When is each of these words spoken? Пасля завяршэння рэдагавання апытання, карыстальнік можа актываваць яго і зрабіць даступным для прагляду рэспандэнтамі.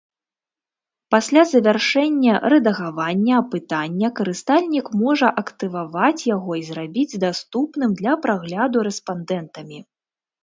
Пасля 1.15 1.41
завяршэння 1.49 2.37
рэдагавання 2.53 3.33
апытання, 3.41 4.09
карыстальнік 4.19 4.89
можа 5.03 5.27
актываваць 5.41 6.25
яго 6.29 6.57
і 6.61 6.65
зрабіць 6.69 7.19
даступным 7.25 7.91
для 8.03 8.13
прагляду 8.27 8.77
рэспандэнтамі. 8.89 9.79